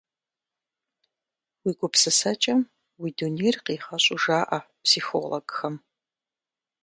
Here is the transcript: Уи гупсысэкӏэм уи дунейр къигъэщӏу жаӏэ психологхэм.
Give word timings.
Уи 1.63 1.71
гупсысэкӏэм 1.79 2.59
уи 3.01 3.09
дунейр 3.17 3.55
къигъэщӏу 3.65 4.17
жаӏэ 4.23 4.59
психологхэм. 4.83 5.75